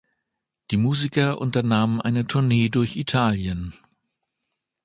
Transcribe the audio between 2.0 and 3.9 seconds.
eine Tournee durch Italien.